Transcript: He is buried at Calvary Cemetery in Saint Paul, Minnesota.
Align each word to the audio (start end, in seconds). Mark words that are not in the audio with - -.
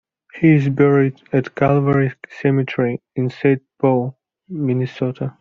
He 0.33 0.55
is 0.55 0.67
buried 0.67 1.21
at 1.31 1.53
Calvary 1.53 2.13
Cemetery 2.27 3.03
in 3.15 3.29
Saint 3.29 3.61
Paul, 3.79 4.17
Minnesota. 4.49 5.37